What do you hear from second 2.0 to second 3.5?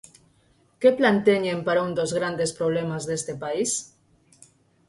grandes problemas deste